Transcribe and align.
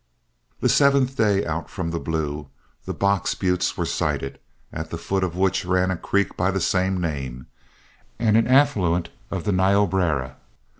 The 0.61 0.67
seventh 0.67 1.15
day 1.15 1.45
out 1.45 1.69
from 1.69 1.91
the 1.91 1.99
Blue, 1.99 2.47
the 2.85 2.93
Box 3.07 3.35
Buttes 3.35 3.77
were 3.77 3.85
sighted, 3.85 4.39
at 4.73 4.89
the 4.89 4.97
foot 4.97 5.23
of 5.23 5.35
which 5.35 5.63
ran 5.63 5.91
a 5.91 5.95
creek 5.95 6.35
by 6.35 6.49
the 6.49 6.59
same 6.59 6.99
name, 6.99 7.45
and 8.17 8.35
an 8.35 8.47
affluent 8.47 9.09
of 9.29 9.43
the 9.43 9.51
Niobrara. 9.51 10.37